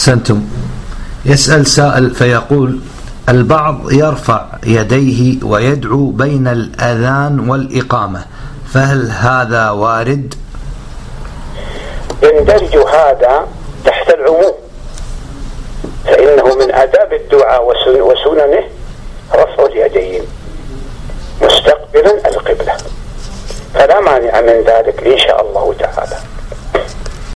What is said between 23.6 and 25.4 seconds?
فلا مانع من ذلك إن شاء